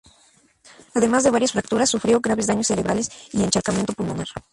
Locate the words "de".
1.23-1.29